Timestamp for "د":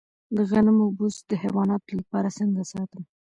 0.35-0.37, 1.29-1.31